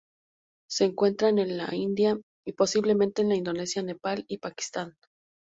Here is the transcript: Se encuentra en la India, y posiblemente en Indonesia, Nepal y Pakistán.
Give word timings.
Se 0.67 0.85
encuentra 0.85 1.29
en 1.29 1.57
la 1.57 1.75
India, 1.75 2.19
y 2.43 2.53
posiblemente 2.53 3.21
en 3.21 3.33
Indonesia, 3.33 3.83
Nepal 3.83 4.25
y 4.27 4.39
Pakistán. 4.39 4.95